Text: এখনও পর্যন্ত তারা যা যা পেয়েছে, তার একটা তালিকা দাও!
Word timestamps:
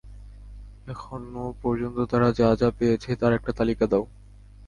এখনও 0.87 1.45
পর্যন্ত 1.61 1.97
তারা 2.11 2.27
যা 2.31 2.49
যা 2.55 2.69
পেয়েছে, 2.77 3.09
তার 3.15 3.31
একটা 3.33 3.51
তালিকা 3.59 3.85
দাও! 3.87 4.03